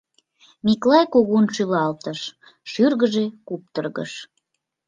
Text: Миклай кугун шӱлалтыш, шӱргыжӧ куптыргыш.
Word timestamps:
Миклай 0.65 1.05
кугун 1.13 1.45
шӱлалтыш, 1.55 2.19
шӱргыжӧ 2.71 3.25
куптыргыш. 3.47 4.11